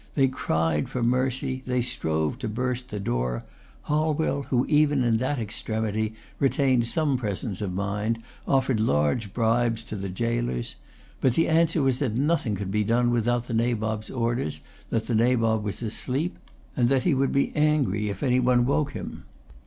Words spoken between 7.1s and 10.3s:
presence of mind, offered large bribes to the